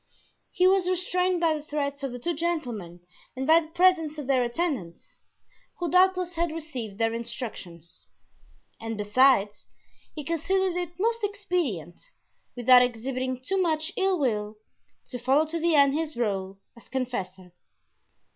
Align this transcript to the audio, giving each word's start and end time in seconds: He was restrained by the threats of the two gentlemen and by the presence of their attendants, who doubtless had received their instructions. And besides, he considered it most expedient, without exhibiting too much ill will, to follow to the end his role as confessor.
He 0.49 0.65
was 0.67 0.89
restrained 0.89 1.39
by 1.41 1.53
the 1.55 1.61
threats 1.63 2.01
of 2.01 2.11
the 2.11 2.17
two 2.17 2.33
gentlemen 2.33 3.01
and 3.35 3.45
by 3.45 3.59
the 3.59 3.67
presence 3.67 4.17
of 4.17 4.25
their 4.25 4.43
attendants, 4.43 5.19
who 5.77 5.91
doubtless 5.91 6.33
had 6.33 6.51
received 6.51 6.97
their 6.97 7.13
instructions. 7.13 8.07
And 8.79 8.97
besides, 8.97 9.67
he 10.15 10.23
considered 10.23 10.75
it 10.75 10.99
most 10.99 11.23
expedient, 11.23 12.01
without 12.55 12.81
exhibiting 12.81 13.43
too 13.43 13.61
much 13.61 13.91
ill 13.95 14.17
will, 14.17 14.57
to 15.09 15.19
follow 15.19 15.45
to 15.45 15.59
the 15.59 15.75
end 15.75 15.93
his 15.93 16.17
role 16.17 16.57
as 16.75 16.89
confessor. 16.89 17.53